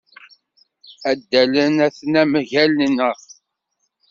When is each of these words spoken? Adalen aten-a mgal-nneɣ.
Adalen 1.09 1.75
aten-a 1.87 2.23
mgal-nneɣ. 2.31 3.17